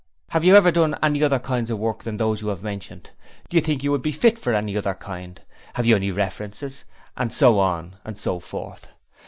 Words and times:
'Have 0.29 0.43
you 0.43 0.55
ever 0.55 0.71
done 0.71 0.97
any 1.03 1.23
other 1.23 1.37
kinds 1.37 1.69
of 1.69 1.77
work 1.77 2.03
than 2.05 2.17
those 2.17 2.41
you 2.41 2.47
have 2.47 2.63
mentioned? 2.63 3.11
Do 3.49 3.55
you 3.57 3.61
think 3.61 3.83
you 3.83 3.91
would 3.91 4.01
be 4.01 4.11
fit 4.11 4.39
for 4.39 4.51
any 4.51 4.75
other 4.75 4.95
kind? 4.95 5.39
'Have 5.75 5.85
you 5.85 5.95
any 5.95 6.09
references?' 6.09 6.85
and 7.15 7.31
so 7.31 7.59
on 7.59 7.97
and 8.03 8.17
so 8.17 8.39
forth. 8.39 8.87